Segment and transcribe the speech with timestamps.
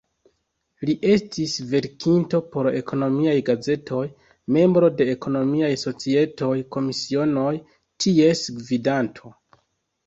[0.87, 4.01] Li estis verkinto por ekonomiaj gazetoj,
[4.57, 7.55] membro de ekonomiaj societoj, komisionoj,
[8.05, 9.39] ties gvidanto.